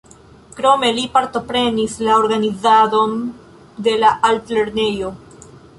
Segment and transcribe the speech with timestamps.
[0.59, 3.17] Krome li partoprenis la organizadon
[3.89, 5.19] de la altlernejo.